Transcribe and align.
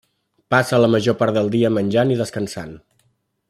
Passa 0.53 0.79
la 0.83 0.89
major 0.95 1.17
part 1.19 1.37
del 1.37 1.51
dia 1.57 1.73
menjant 1.77 2.15
i 2.15 2.17
descansant. 2.23 2.77